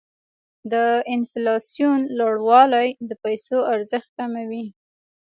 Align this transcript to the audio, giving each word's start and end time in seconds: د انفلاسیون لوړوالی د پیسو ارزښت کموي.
د 0.71 0.73
انفلاسیون 1.15 1.99
لوړوالی 2.17 2.87
د 3.09 3.11
پیسو 3.23 3.57
ارزښت 3.73 4.09
کموي. 4.17 4.65